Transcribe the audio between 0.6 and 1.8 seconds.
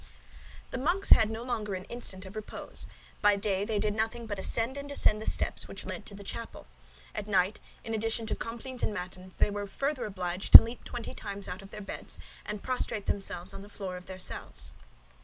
The monks had no longer